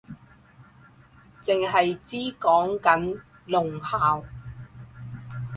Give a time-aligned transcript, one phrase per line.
[1.43, 4.25] 剩係知講緊聾校